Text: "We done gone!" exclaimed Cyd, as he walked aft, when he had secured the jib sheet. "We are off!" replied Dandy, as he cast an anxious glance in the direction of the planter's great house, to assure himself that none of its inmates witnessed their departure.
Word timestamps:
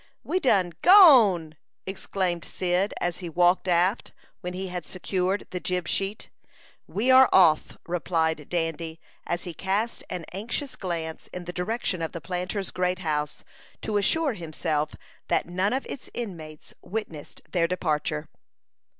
"We 0.23 0.39
done 0.39 0.73
gone!" 0.81 1.57
exclaimed 1.85 2.43
Cyd, 2.43 2.91
as 2.99 3.19
he 3.19 3.29
walked 3.29 3.67
aft, 3.67 4.13
when 4.39 4.53
he 4.55 4.69
had 4.69 4.83
secured 4.87 5.45
the 5.51 5.59
jib 5.59 5.87
sheet. 5.87 6.31
"We 6.87 7.11
are 7.11 7.29
off!" 7.31 7.77
replied 7.85 8.49
Dandy, 8.49 8.99
as 9.27 9.43
he 9.43 9.53
cast 9.53 10.03
an 10.09 10.25
anxious 10.33 10.75
glance 10.75 11.27
in 11.27 11.45
the 11.45 11.53
direction 11.53 12.01
of 12.01 12.13
the 12.13 12.19
planter's 12.21 12.71
great 12.71 12.97
house, 13.05 13.43
to 13.83 13.97
assure 13.97 14.33
himself 14.33 14.95
that 15.27 15.45
none 15.45 15.71
of 15.71 15.85
its 15.87 16.09
inmates 16.15 16.73
witnessed 16.81 17.43
their 17.51 17.67
departure. 17.67 18.27